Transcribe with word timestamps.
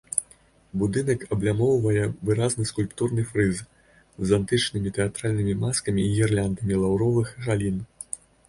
Будынак 0.83 1.25
аблямоўвае 1.35 2.05
выразны 2.29 2.65
скульптурны 2.71 3.27
фрыз 3.33 3.61
з 4.31 4.39
антычнымі 4.39 4.95
тэатральнымі 4.99 5.53
маскамі 5.65 6.01
і 6.07 6.11
гірляндамі 6.19 6.81
лаўровых 6.87 7.27
галін. 7.49 7.77